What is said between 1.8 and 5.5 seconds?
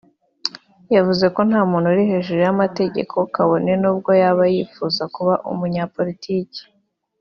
uri hejuru y’amategeko kabone n’ubwo yaba yifuza kuba